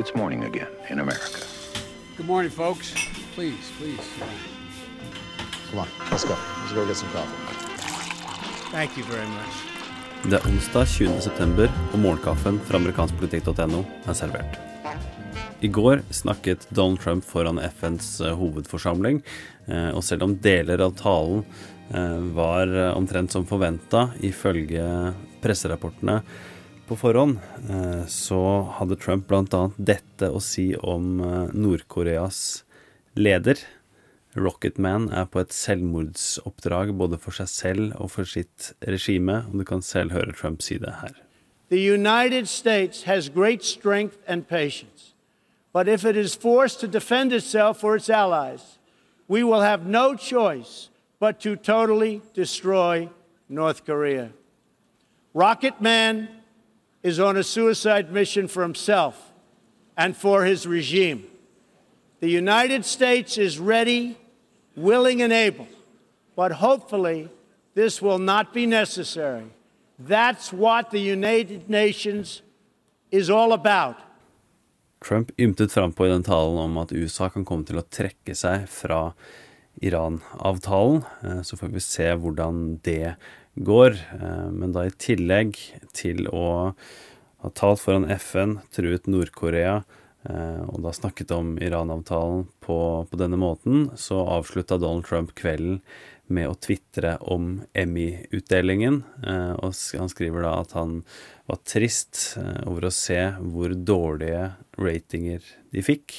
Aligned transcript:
it's 0.00 0.14
morning 0.14 0.44
again 0.44 0.72
in 0.88 0.98
America. 0.98 1.40
Good 2.16 2.26
morning, 2.26 2.50
folks. 2.50 2.94
Please, 3.34 3.70
please. 3.78 4.06
Come 5.70 5.80
on, 5.80 5.88
let's 6.10 6.24
go. 6.24 6.36
Let's 6.60 6.72
go 6.72 6.86
get 6.86 6.96
some 6.96 7.10
coffee. 7.10 7.36
Thank 8.72 8.96
you 8.96 9.04
very 9.04 9.28
much. 9.28 9.54
Det 10.24 10.36
er 10.36 10.46
onsdag 10.48 10.86
20. 10.88 11.20
september, 11.20 11.68
og 11.92 11.98
morgenkaffen 11.98 12.58
fra 12.68 12.76
amerikanskpolitikk.no 12.80 13.82
er 14.08 14.16
servert. 14.16 14.58
I 15.60 15.68
går 15.68 16.02
snakket 16.10 16.66
Donald 16.70 17.00
Trump 17.00 17.24
foran 17.24 17.60
FNs 17.60 18.20
eh, 18.20 18.32
hovedforsamling, 18.36 19.22
eh, 19.66 19.90
og 19.96 20.04
selv 20.04 20.24
om 20.24 20.36
deler 20.36 20.80
av 20.84 20.96
talen 20.96 21.44
eh, 21.92 22.20
var 22.36 22.72
omtrent 22.94 23.32
som 23.32 23.48
forventa 23.48 24.10
ifølge 24.24 24.84
presserapportene 25.44 26.20
på 26.90 26.96
forhånd, 26.98 27.38
så 28.10 28.38
hadde 28.74 28.96
Trump 28.98 29.28
bl.a. 29.30 29.60
dette 29.78 30.26
å 30.26 30.40
si 30.42 30.72
om 30.74 31.20
Nord-Koreas 31.54 32.64
leder. 33.14 33.60
Rocketman 34.34 35.06
er 35.14 35.28
på 35.30 35.42
et 35.42 35.54
selvmordsoppdrag 35.54 36.90
både 36.98 37.18
for 37.22 37.34
seg 37.34 37.50
selv 37.50 37.94
og 37.98 38.10
for 38.14 38.26
sitt 38.26 38.72
regime, 38.82 39.44
og 39.46 39.62
du 39.62 39.66
kan 39.68 39.84
selv 39.86 40.16
høre 40.16 40.34
Trump 40.34 40.64
si 40.66 40.80
det 40.82 40.96
her. 41.02 41.14
The 41.70 41.78
United 41.78 42.48
States 42.50 43.04
has 43.06 43.30
great 43.30 43.62
strength 43.62 44.18
and 44.26 44.48
patience. 44.48 45.14
But 45.72 45.86
if 45.86 46.04
it 46.04 46.16
is 46.16 46.34
forced 46.34 46.80
to 46.80 46.88
defend 46.88 47.32
itself 47.32 47.84
or 47.84 47.94
its 47.94 48.10
allies, 48.10 48.78
we 49.28 49.44
will 49.44 49.62
have 49.62 49.86
no 49.86 50.16
choice 50.16 50.90
but 51.20 51.38
to 51.40 51.54
totally 51.54 52.20
destroy 52.34 53.08
North 53.48 53.86
Korea. 53.86 54.30
Rocket 55.32 55.80
Man 55.80 56.28
is 57.02 57.18
on 57.18 57.36
a 57.36 57.42
suicide 57.42 58.12
mission 58.12 58.48
for 58.48 58.62
himself 58.62 59.32
and 59.96 60.16
for 60.16 60.44
his 60.44 60.66
regime. 60.66 61.24
The 62.20 62.28
United 62.28 62.84
States 62.84 63.38
is 63.38 63.58
ready, 63.58 64.16
willing, 64.76 65.22
and 65.22 65.32
able, 65.32 65.68
but 66.36 66.52
hopefully 66.52 67.28
this 67.74 68.02
will 68.02 68.18
not 68.18 68.52
be 68.52 68.66
necessary. 68.66 69.46
That's 69.98 70.52
what 70.52 70.90
the 70.90 71.00
United 71.00 71.68
Nations 71.68 72.42
is 73.10 73.30
all 73.30 73.52
about. 73.52 73.96
Trump 75.00 75.30
ymtet 75.36 75.72
frampå 75.72 76.06
i 76.06 76.10
den 76.10 76.22
talen 76.22 76.58
om 76.58 76.76
at 76.78 76.92
USA 76.92 77.30
kan 77.32 77.44
komme 77.44 77.64
til 77.64 77.80
å 77.80 77.86
trekke 77.88 78.34
seg 78.36 78.66
fra 78.68 79.14
Iran-avtalen. 79.80 81.04
Eh, 81.24 81.40
så 81.42 81.56
får 81.56 81.72
vi 81.72 81.80
se 81.80 82.08
hvordan 82.20 82.80
det 82.84 83.14
går. 83.66 83.96
Eh, 84.20 84.50
men 84.52 84.74
da 84.74 84.86
i 84.86 84.94
tillegg 84.94 85.58
til 85.96 86.26
å 86.32 86.72
ha 87.40 87.50
talt 87.56 87.82
foran 87.82 88.08
FN, 88.10 88.58
truet 88.74 89.08
Nord-Korea 89.08 89.80
eh, 90.28 90.62
og 90.66 90.80
da 90.84 90.94
snakket 90.96 91.32
om 91.36 91.54
Iran-avtalen 91.62 92.46
på, 92.64 92.78
på, 93.10 93.20
denne 93.20 93.40
måten, 93.40 93.88
så 93.96 94.22
avslutta 94.38 94.80
Donald 94.80 95.08
Trump 95.08 95.34
kvelden 95.38 95.80
med 96.30 96.46
å 96.46 96.58
tvitre 96.62 97.16
om 97.26 97.56
Emmy-utdelingen. 97.74 99.00
Og 99.58 99.72
han 99.98 100.10
skriver 100.12 100.44
da 100.46 100.52
at 100.60 100.76
han 100.76 101.00
var 101.50 101.58
trist 101.66 102.36
over 102.70 102.86
å 102.86 102.92
se 102.94 103.18
hvor 103.50 103.74
dårlige 103.74 104.44
ratinger 104.78 105.42
de 105.74 105.82
fikk. 105.82 106.14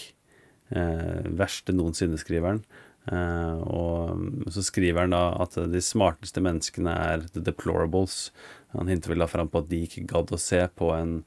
Eh, 0.71 1.27
verste 1.35 1.73
noensinne, 1.75 2.19
skriver 2.19 2.53
han. 2.53 2.61
Eh, 3.09 3.61
og 3.65 4.51
så 4.53 4.63
skriver 4.65 5.05
han 5.05 5.15
da 5.15 5.23
at 5.41 5.57
de 5.71 5.81
smarteste 5.81 6.43
menneskene 6.43 6.93
er 6.93 7.25
the 7.33 7.41
deplorables. 7.43 8.29
Han 8.75 8.91
hinter 8.91 9.13
vel 9.13 9.23
da 9.23 9.29
fram 9.29 9.49
på 9.51 9.63
at 9.63 9.71
de 9.71 9.81
ikke 9.87 10.05
gadd 10.11 10.33
å 10.33 10.41
se 10.41 10.61
på 10.77 10.91
en 10.95 11.21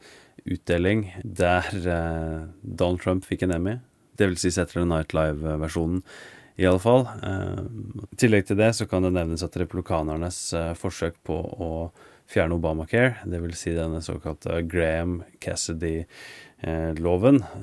utdeling 0.45 1.09
der 1.25 1.67
eh, 1.83 2.47
Donald 2.63 3.03
Trump 3.03 3.27
fikk 3.27 3.47
en 3.47 3.57
Emmy. 3.59 3.77
Det 4.15 4.31
vil 4.31 4.39
si 4.39 4.53
Saturday 4.55 4.87
Night 4.87 5.15
Live-versjonen, 5.17 6.05
i 6.55 6.69
alle 6.71 6.79
fall. 6.79 7.09
Eh, 7.27 7.63
I 8.15 8.19
tillegg 8.23 8.47
til 8.47 8.61
det 8.61 8.71
så 8.79 8.87
kan 8.87 9.03
det 9.03 9.15
nevnes 9.17 9.43
at 9.43 9.57
republikanernes 9.59 10.41
forsøk 10.79 11.19
på 11.27 11.41
å 11.43 11.71
fjerne 12.31 12.57
Obamacare, 12.57 13.17
dvs. 13.29 13.59
Si 13.61 13.75
denne 13.77 14.01
såkalte 14.03 14.63
Graham 14.69 15.23
Cassidy 15.45 16.05
Eh, 16.65 16.95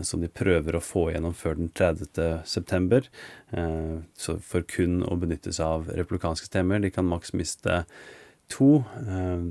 som 0.06 0.22
de 0.22 0.28
prøver 0.30 0.76
å 0.78 0.84
få 0.84 1.08
gjennom 1.10 1.34
før 1.34 1.58
den 1.58 1.70
30. 1.74 2.44
september. 2.46 3.08
Eh, 3.50 4.02
så 4.14 4.36
for 4.46 4.62
kun 4.62 5.02
å 5.02 5.18
benytte 5.18 5.54
seg 5.56 5.66
av 5.66 5.90
republikanske 5.98 6.46
stemmer. 6.46 6.80
De 6.84 6.92
kan 6.94 7.08
maks 7.10 7.34
miste 7.34 7.86
to. 8.52 8.82
Eh, 9.02 9.48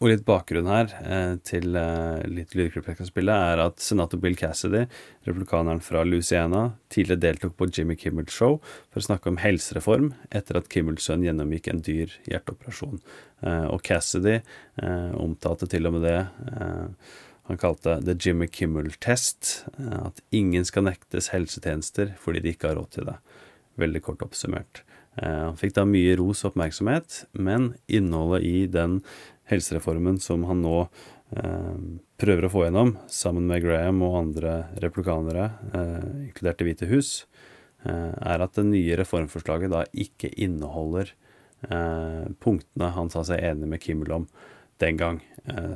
og 0.00 0.08
litt 0.08 0.22
bakgrunn 0.24 0.68
her 0.70 0.86
til 1.44 1.66
litt 2.32 2.54
lydklipp 2.56 2.86
jeg 2.88 2.96
skal 2.96 3.08
spille, 3.10 3.34
er 3.52 3.60
at 3.60 3.82
senator 3.84 4.16
Bill 4.16 4.32
Cassidy, 4.32 4.86
republikaneren 5.28 5.82
fra 5.84 6.06
Louisiana, 6.08 6.62
tidligere 6.88 7.20
deltok 7.20 7.52
på 7.58 7.68
Jimmy 7.68 7.98
Kimmels 8.00 8.32
show 8.32 8.56
for 8.64 9.02
å 9.02 9.04
snakke 9.04 9.28
om 9.28 9.36
helsereform 9.42 10.14
etter 10.32 10.56
at 10.56 10.70
Kimmels 10.72 11.04
sønn 11.04 11.26
gjennomgikk 11.26 11.68
en 11.68 11.84
dyr 11.84 12.16
hjerteoperasjon. 12.32 13.02
Og 13.44 13.84
Cassidy 13.84 14.38
omtalte 15.20 15.68
til 15.68 15.90
og 15.90 15.98
med 15.98 16.08
det 16.08 16.16
han 17.50 17.58
kalte 17.58 17.96
'The 18.00 18.14
Jimmy 18.14 18.46
Kimmel 18.46 18.92
Test'. 19.02 19.64
Eh, 19.78 20.06
at 20.06 20.20
ingen 20.30 20.64
skal 20.64 20.86
nektes 20.86 21.32
helsetjenester 21.34 22.14
fordi 22.22 22.44
de 22.44 22.52
ikke 22.54 22.70
har 22.70 22.78
råd 22.78 22.92
til 22.94 23.08
det. 23.10 23.16
Veldig 23.82 24.02
kort 24.06 24.22
oppsummert. 24.22 24.84
Eh, 25.16 25.40
han 25.46 25.58
fikk 25.58 25.74
da 25.78 25.86
mye 25.88 26.16
ros 26.18 26.44
og 26.44 26.52
oppmerksomhet, 26.52 27.24
men 27.32 27.72
innholdet 27.90 28.44
i 28.46 28.66
den 28.70 29.00
helsereformen 29.50 30.20
som 30.22 30.44
han 30.48 30.62
nå 30.64 30.76
eh, 30.84 31.78
prøver 32.20 32.46
å 32.46 32.52
få 32.52 32.66
gjennom, 32.66 32.94
sammen 33.10 33.48
med 33.50 33.64
Graham 33.64 34.04
og 34.06 34.18
andre 34.20 34.54
replikanere, 34.82 35.50
inkludert 36.26 36.60
Det 36.60 36.68
hvite 36.68 36.90
hus, 36.90 37.14
er 37.80 38.42
at 38.44 38.58
det 38.58 38.66
nye 38.68 38.96
reformforslaget 39.00 39.70
da 39.72 39.86
ikke 39.96 40.28
inneholder 40.36 41.14
punktene 42.44 42.90
han 42.92 43.08
sa 43.08 43.22
seg 43.24 43.40
enig 43.40 43.70
med 43.72 43.80
Kimmel 43.80 44.12
om 44.18 44.26
den 44.84 44.98
gang. 45.00 45.22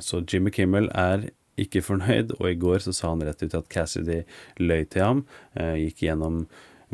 Så 0.05 0.19
Jimmy 0.21 0.53
Kimmel 0.53 0.91
er 0.93 1.25
ikke 1.61 1.83
fornøyd, 1.85 2.35
og 2.39 2.47
i 2.49 2.59
går 2.59 2.83
så 2.83 2.93
sa 2.95 3.11
han 3.13 3.23
rett 3.25 3.43
ut 3.43 3.57
at 3.57 3.69
Cassidy 3.71 4.21
løy 4.59 4.85
til 4.91 5.03
ham, 5.03 5.25
eh, 5.55 5.75
gikk 5.85 6.05
gjennom 6.07 6.45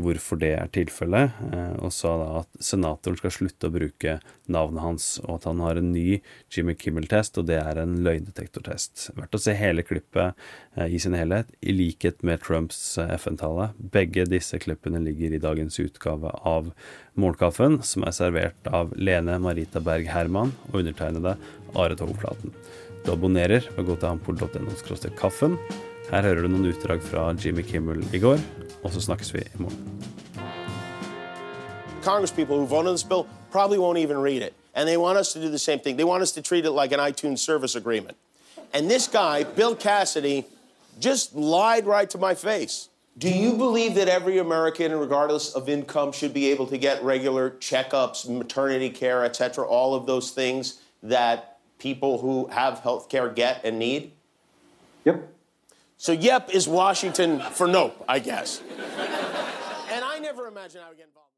hvorfor 0.04 0.40
det 0.42 0.52
er 0.58 0.72
tilfellet, 0.74 1.36
eh, 1.54 1.76
og 1.82 1.94
sa 1.96 2.14
da 2.20 2.30
at 2.42 2.64
senatoren 2.64 3.20
skal 3.20 3.34
slutte 3.36 3.70
å 3.70 3.74
bruke 3.74 4.18
navnet 4.52 4.84
hans, 4.84 5.08
og 5.24 5.38
at 5.38 5.48
han 5.50 5.62
har 5.64 5.80
en 5.80 5.92
ny 5.94 6.20
Jimmy 6.52 6.76
Kimmel-test, 6.80 7.40
og 7.40 7.48
det 7.50 7.60
er 7.62 7.82
en 7.82 8.00
løgndetektortest. 8.06 9.10
Verdt 9.18 9.38
å 9.38 9.42
se 9.42 9.56
hele 9.58 9.86
klippet 9.88 10.34
eh, 10.76 10.88
i 10.92 11.02
sin 11.02 11.18
helhet, 11.18 11.52
i 11.62 11.76
likhet 11.76 12.26
med 12.28 12.44
Trumps 12.46 12.82
FN-tale. 13.06 13.72
Begge 13.94 14.26
disse 14.30 14.60
klippene 14.62 15.04
ligger 15.04 15.36
i 15.36 15.44
dagens 15.44 15.80
utgave 15.84 16.34
av 16.48 16.74
Morgenkaffen, 17.20 17.82
som 17.86 18.08
er 18.08 18.16
servert 18.16 18.72
av 18.72 18.96
Lene 18.98 19.38
Marita 19.44 19.84
Berg 19.84 20.10
Herman 20.12 20.56
og 20.72 20.82
undertegnede 20.84 21.38
Are 21.76 21.98
Togflaten. 22.00 22.56
Du 23.06 23.16
abonnerer 23.16 23.66
ved 23.76 23.86
å 23.86 23.88
gå 23.92 24.02
til 24.02 24.12
ampol.no 24.12 25.16
kaffen. 25.18 25.58
Her 26.10 26.22
hører 26.22 26.42
du 26.42 26.48
noen 26.48 26.66
utdrag 26.74 27.04
fra 27.04 27.30
Jimmy 27.46 27.62
Kimmel 27.62 28.04
i 28.14 28.20
går, 28.20 28.40
og 28.84 28.92
så 28.92 29.02
snakkes 29.02 29.34
vi 29.34 29.40
i 29.40 29.62
morgen. 29.62 30.04
Congresspeople 32.02 32.58
who 32.58 32.66
vote 32.66 32.88
on 32.88 32.94
this 32.94 33.04
bill 33.04 33.28
probably 33.52 33.78
won't 33.78 34.00
even 34.00 34.18
read 34.18 34.42
it. 34.42 34.54
And 34.74 34.88
they 34.88 34.98
want 34.98 35.18
us 35.18 35.34
to 35.34 35.40
do 35.40 35.50
the 35.50 35.60
same 35.60 35.80
thing. 35.80 35.98
They 35.98 36.04
want 36.04 36.24
us 36.24 36.32
to 36.32 36.42
treat 36.42 36.66
it 36.66 36.72
like 36.72 36.92
an 36.92 37.00
iTunes 37.00 37.40
service 37.40 37.76
agreement. 37.76 38.18
And 38.74 38.90
this 38.90 39.08
guy, 39.08 39.44
Bill 39.44 39.76
Cassidy, 39.76 40.46
just 41.00 41.36
lied 41.36 41.86
right 41.86 42.10
to 42.10 42.18
my 42.18 42.34
face. 42.36 42.90
Do 43.18 43.30
you 43.30 43.54
believe 43.58 43.96
that 43.96 44.08
every 44.08 44.38
American, 44.38 44.94
regardless 44.94 45.54
of 45.54 45.68
income, 45.68 46.14
should 46.14 46.34
be 46.34 46.48
able 46.48 46.66
to 46.68 46.78
get 46.78 47.04
regular 47.04 47.52
checkups, 47.52 48.28
maternity 48.30 48.90
care, 48.90 49.26
etc., 49.26 49.66
all 49.68 49.94
of 49.94 50.06
those 50.06 50.32
things 50.32 50.80
that 51.04 51.60
people 51.78 52.20
who 52.20 52.48
have 52.48 52.80
health 52.80 53.10
care 53.10 53.28
get 53.30 53.66
and 53.66 53.78
need? 53.78 54.14
Yep. 55.04 55.28
So, 56.02 56.14
yep 56.14 56.50
is 56.50 56.68
Washington 56.68 57.42
for 57.42 57.68
nope, 57.68 57.94
I 58.10 58.18
guess. 58.18 58.60
and 59.92 60.04
I 60.04 60.18
never 60.18 60.48
imagined 60.48 60.84
I 60.84 60.88
would 60.90 60.98
get 60.98 61.06
involved. 61.06 61.31